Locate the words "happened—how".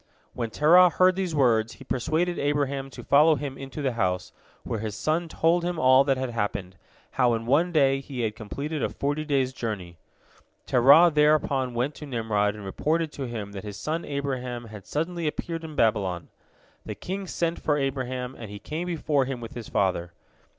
6.31-7.35